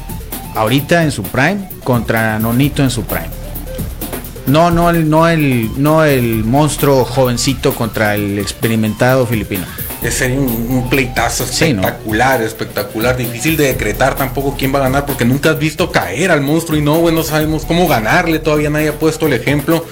[0.58, 3.30] ahorita en su prime contra Nonito en su prime.
[4.48, 9.66] No, no el, no el, no el monstruo jovencito contra el experimentado filipino.
[10.02, 13.18] Es un, un pleitazo espectacular, espectacular.
[13.18, 16.78] Difícil de decretar tampoco quién va a ganar porque nunca has visto caer al monstruo
[16.78, 18.40] y no, bueno, sabemos cómo ganarle.
[18.40, 19.84] Todavía nadie ha puesto el ejemplo.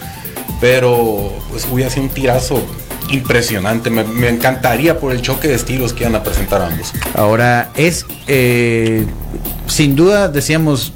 [0.61, 2.65] Pero pues hubiera sido un tirazo
[3.09, 3.89] impresionante.
[3.89, 6.93] Me, encantaría por el choque de estilos que iban a presentar ambos.
[7.13, 9.05] Ahora es eh,
[9.67, 10.93] sin duda decíamos,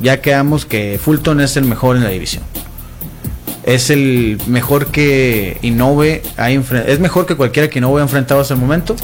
[0.00, 2.44] ya quedamos que Fulton es el mejor en la división.
[3.64, 8.54] Es el mejor que Innove ha es mejor que cualquiera que Innove ha enfrentado hasta
[8.54, 8.94] el momento.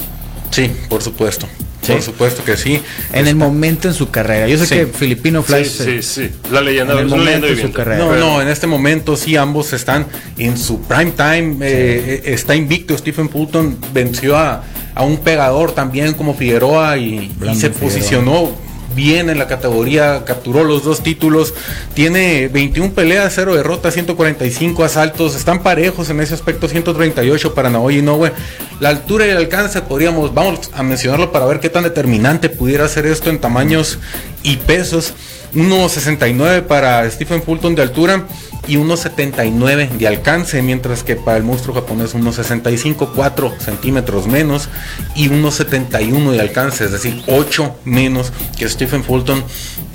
[0.51, 1.47] Sí, por supuesto.
[1.87, 2.79] Por supuesto que sí.
[3.11, 4.47] En el momento en su carrera.
[4.47, 5.67] Yo sé que Filipino Flash.
[5.67, 6.29] Sí, sí, sí.
[6.51, 7.97] La leyenda, en el su carrera.
[8.05, 10.05] No, no, en este momento sí, ambos están
[10.37, 11.57] en su prime time.
[11.61, 12.95] Eh, eh, está invicto.
[12.97, 14.63] Stephen Fulton venció a,
[14.99, 18.51] un pegador también como Figueroa y, se posicionó
[18.95, 21.53] bien en la categoría, capturó los dos títulos,
[21.93, 27.99] tiene 21 peleas, 0 derrotas, 145 asaltos, están parejos en ese aspecto, 138 para Naoya
[27.99, 28.31] Inoue.
[28.79, 32.87] La altura y el alcance podríamos, vamos a mencionarlo para ver qué tan determinante pudiera
[32.87, 33.99] ser esto en tamaños
[34.43, 35.13] y pesos.
[35.53, 38.25] 1.69 para Stephen Fulton de altura
[38.67, 44.69] y 1.79 de alcance, mientras que para el monstruo japonés 1.65, 4 centímetros menos
[45.15, 49.43] y 1.71 de alcance, es decir, 8 menos que Stephen Fulton.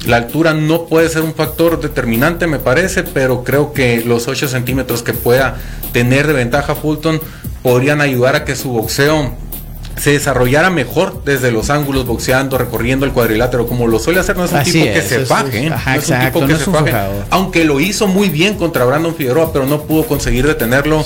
[0.07, 4.49] La altura no puede ser un factor determinante, me parece, pero creo que los 8
[4.49, 5.57] centímetros que pueda
[5.93, 7.21] tener de ventaja Fulton
[7.63, 9.33] podrían ayudar a que su boxeo
[9.97, 14.37] se desarrollara mejor desde los ángulos, boxeando, recorriendo el cuadrilátero, como lo suele hacer.
[14.37, 16.93] No es un tipo que se faje, no es un tipo que se faje.
[17.31, 21.05] Aunque lo hizo muy bien contra Brandon Figueroa, pero no pudo conseguir detenerlo.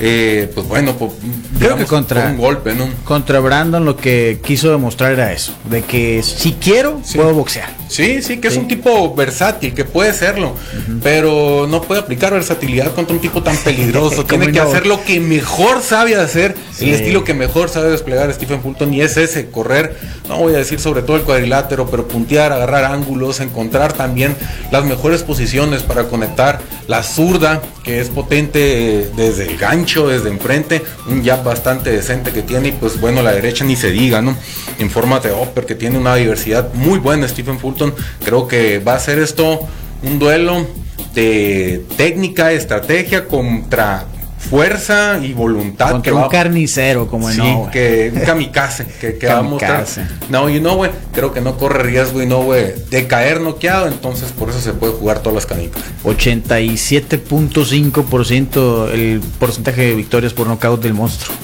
[0.00, 1.12] Eh, pues bueno, pues,
[1.58, 2.88] creo que contra un golpe, ¿no?
[3.04, 7.68] Contra Brandon lo que quiso demostrar era eso, de que si quiero, puedo boxear.
[7.88, 10.54] Sí, sí, que es un tipo versátil, que puede serlo,
[11.02, 14.24] pero no puede aplicar versatilidad contra un tipo tan peligroso.
[14.26, 18.62] Tiene que hacer lo que mejor sabe hacer, el estilo que mejor sabe desplegar Stephen
[18.62, 19.96] Fulton y es ese, correr,
[20.28, 24.34] no voy a decir sobre todo el cuadrilátero, pero puntear, agarrar ángulos, encontrar también
[24.70, 30.82] las mejores posiciones para conectar la zurda, que es potente desde el gancho, desde enfrente,
[31.08, 34.36] un jab bastante decente que tiene y pues bueno, la derecha ni se diga, ¿no?
[34.78, 35.32] En forma de
[35.66, 39.60] que tiene una diversidad muy buena Stephen Fulton, creo que va a ser esto
[40.02, 40.66] un duelo
[41.14, 44.06] de técnica, estrategia contra
[44.38, 45.90] fuerza y voluntad.
[45.90, 49.84] Contra un carnicero como sí, que un kamikaze que, que va a mostrar.
[50.28, 53.88] No, y no, güey, creo que no corre riesgo y no, güey, de caer noqueado,
[53.88, 55.82] entonces por eso se puede jugar todas las canicas.
[56.04, 61.34] 87.5% el porcentaje de victorias por nocaut del monstruo.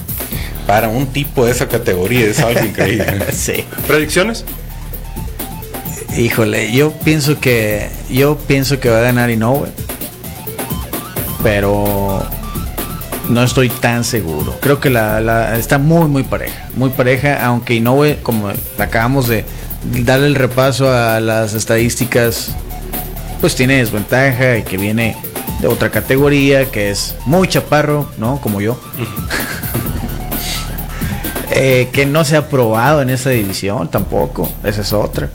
[0.67, 3.19] Para un tipo de esa categoría es algo increíble.
[3.33, 3.67] sí.
[3.87, 4.47] ¿Predicciones?
[6.17, 9.69] Híjole, yo pienso que yo pienso que va a ganar Inoue.
[11.43, 12.27] Pero
[13.29, 14.57] no estoy tan seguro.
[14.61, 16.69] Creo que la, está muy, muy pareja.
[16.77, 19.45] Muy pareja, aunque Inoue, como acabamos de
[20.05, 22.55] darle el repaso a las estadísticas,
[23.41, 25.17] pues tiene desventaja y que viene
[25.61, 28.41] de otra categoría, que es muy chaparro, ¿no?
[28.41, 28.79] Como yo.
[31.57, 34.51] Eh, que no se ha probado en esa división tampoco.
[34.65, 35.31] Esa es otra.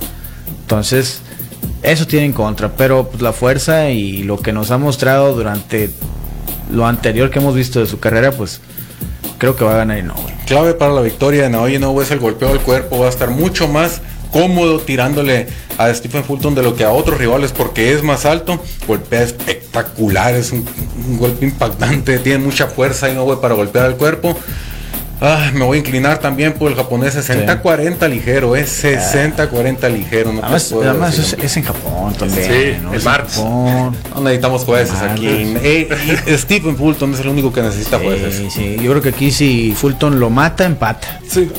[0.62, 1.22] Entonces,
[1.82, 2.70] eso tiene en contra.
[2.74, 5.90] Pero pues, la fuerza y lo que nos ha mostrado durante
[6.70, 8.62] lo anterior que hemos visto de su carrera, pues
[9.38, 10.34] creo que va a ganar Inoue.
[10.46, 13.30] Clave para la victoria de Naoya Inoue es el golpeo del cuerpo, va a estar
[13.30, 14.02] mucho más
[14.32, 18.62] cómodo tirándole a Stephen Fulton de lo que a otros rivales porque es más alto,
[18.88, 20.66] golpea espectacular, es un,
[21.18, 24.38] golpe impactante, tiene mucha fuerza Inoue para golpear el cuerpo.
[25.22, 30.32] Ah, me voy a inclinar también por el japonés 60-40 ligero, es 60-40 ligero.
[30.32, 32.46] No además, además es, en Japón también.
[32.46, 32.94] Sí, ¿no?
[32.94, 33.38] el martes.
[33.38, 35.28] No necesitamos jueces aquí.
[35.28, 35.90] Eh,
[36.38, 38.36] Stephen Fulton es el único que necesita jueces.
[38.36, 41.20] Sí, sí, yo creo que aquí si Fulton lo mata, empata.
[41.30, 41.52] Sí.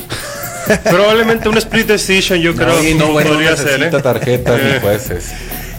[0.83, 2.79] Probablemente un split decision, yo creo.
[2.81, 3.81] que no, bueno, podría ser.
[3.83, 3.89] ¿eh?
[4.01, 5.31] tarjetas ni jueces.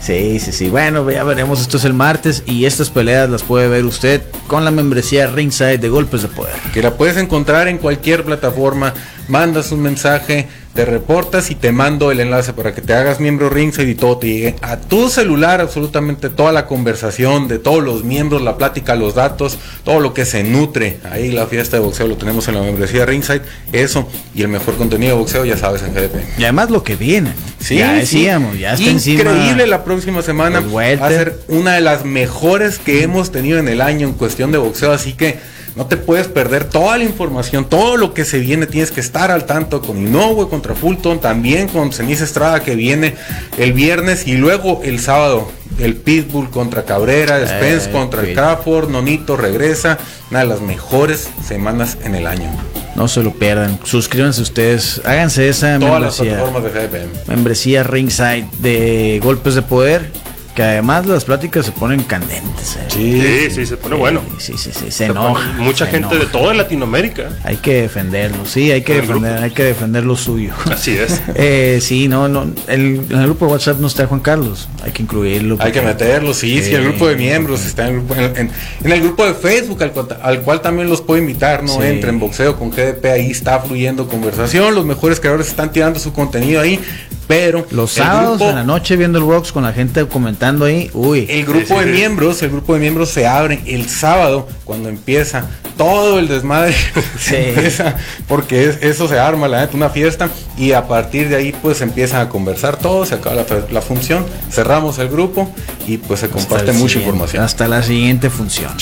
[0.02, 0.68] Sí, sí, sí.
[0.68, 1.60] Bueno, ya veremos.
[1.60, 5.78] Esto es el martes y estas peleas las puede ver usted con la membresía Ringside
[5.78, 6.56] de Golpes de Poder.
[6.74, 8.92] Que la puedes encontrar en cualquier plataforma.
[9.28, 13.50] Mandas un mensaje te reportas y te mando el enlace para que te hagas miembro
[13.50, 18.04] Ringside y todo te llegue a tu celular absolutamente toda la conversación de todos los
[18.04, 20.98] miembros, la plática, los datos, todo lo que se nutre.
[21.10, 24.76] Ahí la fiesta de boxeo lo tenemos en la membresía Ringside, eso y el mejor
[24.76, 26.38] contenido de boxeo ya sabes en GDP.
[26.38, 27.32] Y además lo que viene.
[27.58, 32.04] Sí, ya decíamos, ya está Increíble la próxima semana va a ser una de las
[32.04, 35.38] mejores que hemos tenido en el año en cuestión de boxeo, así que
[35.76, 39.30] no te puedes perder toda la información, todo lo que se viene, tienes que estar
[39.30, 43.14] al tanto con Inoue contra Fulton, también con Ceniza Estrada que viene
[43.58, 48.90] el viernes y luego el sábado el Pitbull contra Cabrera, Spence eh, contra el Crawford,
[48.90, 49.98] Nonito regresa,
[50.30, 52.50] una de las mejores semanas en el año.
[52.94, 58.46] No se lo pierdan, suscríbanse ustedes, háganse esa Todas membresía, las plataformas de membresía Ringside
[58.58, 60.10] de Golpes de Poder
[60.54, 62.76] que además las pláticas se ponen candentes.
[62.76, 62.86] ¿eh?
[62.88, 64.20] Sí, sí, se pone bueno.
[64.38, 65.52] Sí, sí, sí, se, enoja.
[65.58, 67.30] Mucha gente de toda Latinoamérica.
[67.44, 70.52] Hay que defenderlo, sí, hay que defender, hay que defender lo suyo.
[70.70, 71.22] Así es.
[71.34, 74.92] eh, sí, no, no, el, en el grupo de WhatsApp no está Juan Carlos, hay
[74.92, 75.56] que incluirlo.
[75.60, 78.50] Hay que meterlo, sí, sí, el grupo de miembros está en,
[78.84, 79.82] el grupo de Facebook
[80.22, 84.74] al, cual también los puedo invitar, no entren boxeo con GDP, ahí está fluyendo conversación,
[84.74, 86.78] los mejores creadores están tirando su contenido ahí,
[87.26, 91.26] pero los sábados en la noche viendo el box con la gente comentando ahí, uy.
[91.28, 96.18] El grupo de miembros, el grupo de miembros se abre el sábado cuando empieza todo
[96.18, 96.74] el desmadre.
[97.30, 100.28] empieza porque eso se arma la neta una fiesta
[100.58, 104.98] y a partir de ahí pues empiezan a conversar todos, se acaba la, función, cerramos
[104.98, 105.52] el grupo
[105.86, 107.44] y pues se comparte mucha información.
[107.44, 108.72] Hasta la siguiente función.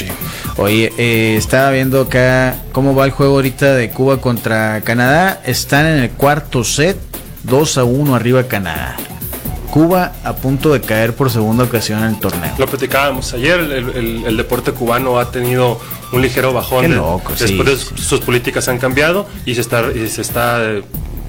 [0.57, 5.41] Oye, eh, estaba viendo acá cómo va el juego ahorita de Cuba contra Canadá.
[5.45, 6.97] Están en el cuarto set
[7.45, 8.97] 2 a 1 arriba Canadá.
[9.71, 12.53] Cuba a punto de caer por segunda ocasión en el torneo.
[12.59, 15.81] Lo platicábamos ayer, el, deporte cubano ha tenido
[16.13, 17.01] un ligero bajón.
[17.39, 20.61] después sus políticas han cambiado y se está, y se está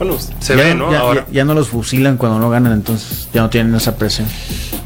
[0.01, 0.91] bueno, se ve, ¿no?
[0.91, 1.27] Ya, Ahora.
[1.31, 4.27] Ya, no los fusilan cuando no ganan, entonces ya no tienen esa presión.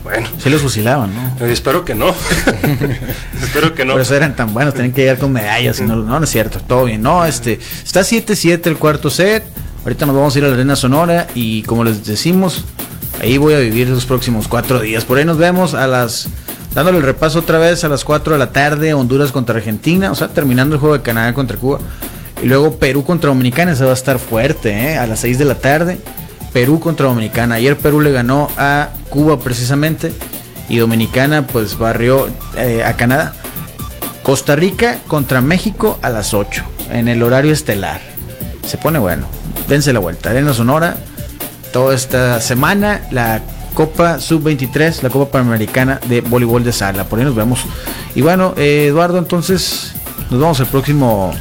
[0.04, 0.28] Bueno.
[0.44, 1.46] Sí los fusilaban, ¿no?
[1.46, 2.10] Eh, espero que no.
[3.41, 3.94] espero que no.
[3.94, 5.80] Por eso eran tan buenos, tenían que llegar con medallas.
[5.80, 7.02] Y no, no, es cierto, todo bien.
[7.02, 9.46] No, este, está 7-7 el cuarto set.
[9.86, 12.65] Ahorita nos vamos a ir a la Arena Sonora y como les decimos,
[13.21, 15.06] ahí voy a vivir los próximos cuatro días.
[15.06, 16.28] Por ahí nos vemos a las
[16.75, 20.15] dándole el repaso otra vez a las 4 de la tarde, Honduras contra Argentina, o
[20.15, 21.80] sea, terminando el juego de Canadá contra Cuba.
[22.43, 24.97] Y luego Perú contra Dominicana, se va a estar fuerte, ¿eh?
[24.97, 25.97] a las 6 de la tarde.
[26.51, 27.56] Perú contra Dominicana.
[27.56, 30.13] Ayer Perú le ganó a Cuba precisamente.
[30.67, 33.34] Y Dominicana pues barrió eh, a Canadá.
[34.23, 36.63] Costa Rica contra México a las 8.
[36.91, 38.01] En el horario estelar.
[38.65, 39.28] Se pone bueno.
[39.67, 40.30] Dense la vuelta.
[40.30, 40.97] Arena Sonora.
[41.76, 43.02] Toda esta semana.
[43.12, 43.42] La
[43.74, 45.02] Copa Sub-23.
[45.02, 47.04] La Copa Panamericana de Voleibol de Sala.
[47.04, 47.60] Por ahí nos vemos.
[48.16, 49.92] Y bueno, eh, Eduardo, entonces
[50.30, 51.34] nos vemos el próximo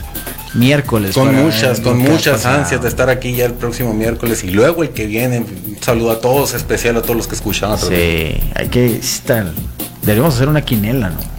[0.54, 1.14] miércoles.
[1.14, 4.88] Con muchas, con muchas ansias de estar aquí ya el próximo miércoles y luego el
[4.88, 5.38] que viene.
[5.38, 7.78] Un saludo a todos, especial a todos los que escuchan.
[7.78, 9.52] Sí, hay que estar.
[10.02, 11.33] Debemos hacer una quinela, ¿no?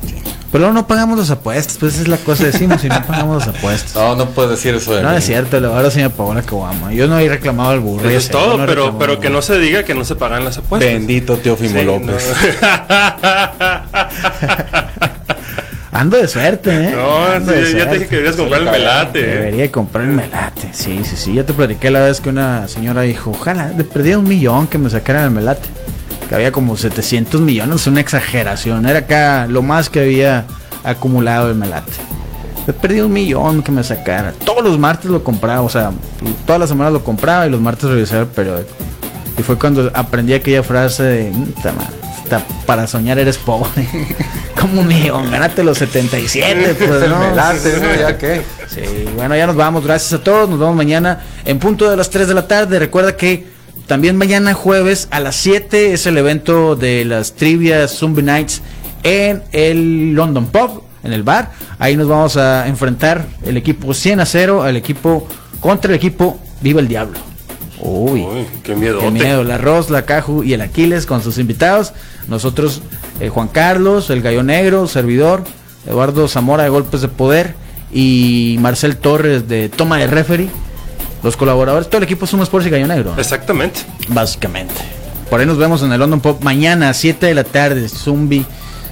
[0.56, 3.58] Pero no pagamos las apuestas, pues esa es la cosa decimos y no pagamos las
[3.58, 3.94] apuestas.
[3.94, 6.44] No, no puedes decir eso de No es cierto, la verdad sí me pagó la
[6.44, 6.94] caguama.
[6.94, 8.08] Yo no he reclamado al burro.
[8.08, 10.90] Eso es todo, pero, pero que no se diga que no se pagan las apuestas.
[10.90, 12.26] Bendito Teófimo López.
[15.92, 16.92] Ando de suerte, ¿eh?
[16.96, 19.22] No, ya te dije que deberías comprar el melate.
[19.24, 21.34] Debería comprar el melate, sí, sí, sí.
[21.34, 24.78] Ya te platiqué la vez que una señora dijo, ojalá, le perdí un millón que
[24.78, 25.68] me sacaran el melate.
[26.28, 28.86] Que había como 700 millones, una exageración.
[28.86, 30.46] Era acá lo más que había
[30.84, 31.92] acumulado el melate.
[32.66, 34.34] Le perdí un millón que me sacara.
[34.44, 35.92] Todos los martes lo compraba, o sea,
[36.46, 38.70] todas las semanas lo compraba y los martes revisaba el periódico.
[39.38, 41.32] Y fue cuando aprendí aquella frase de,
[42.66, 43.88] para soñar eres pobre.
[44.60, 47.36] Como un millón, gánate los 77, pues no.
[48.00, 48.42] Ya que.
[48.68, 48.82] Sí,
[49.16, 49.84] bueno, ya nos vamos.
[49.84, 50.50] Gracias a todos.
[50.50, 52.80] Nos vemos mañana en punto de las 3 de la tarde.
[52.80, 53.55] Recuerda que
[53.88, 58.62] también mañana jueves a las 7 es el evento de las trivias Zombie Nights
[59.04, 61.52] en el London Pub, en el bar.
[61.78, 65.28] Ahí nos vamos a enfrentar el equipo 100 a 0 al equipo
[65.60, 67.20] contra el equipo Viva el Diablo.
[67.80, 68.26] Uy,
[68.64, 69.00] qué miedo.
[69.00, 69.44] Qué miedo.
[69.44, 71.94] La Ros, la Caju y el Aquiles con sus invitados.
[72.28, 72.82] Nosotros,
[73.20, 75.44] eh, Juan Carlos, el Gallo Negro, servidor,
[75.86, 77.54] Eduardo Zamora de Golpes de Poder
[77.92, 80.50] y Marcel Torres de Toma de Referee.
[81.26, 83.16] Los colaboradores, todo el equipo Sumo Sports y Gallo Negro.
[83.18, 83.80] Exactamente.
[84.10, 84.76] Básicamente.
[85.28, 87.90] Por ahí nos vemos en el London Pop mañana a 7 de la tarde.
[87.90, 88.46] Zumbi.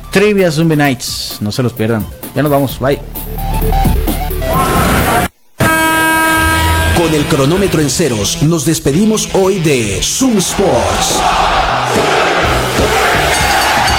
[0.09, 1.37] Trivia Zumbi Nights.
[1.41, 2.03] No se los pierdan.
[2.35, 2.79] Ya nos vamos.
[2.79, 2.99] Bye.
[6.97, 11.21] Con el cronómetro en ceros, nos despedimos hoy de Zoom Sports.